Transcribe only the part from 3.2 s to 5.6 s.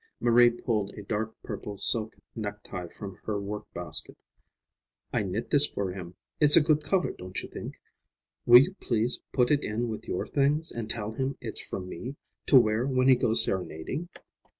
her workbasket. "I knit